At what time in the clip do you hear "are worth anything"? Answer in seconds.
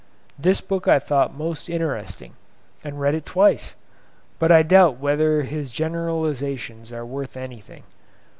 6.91-7.83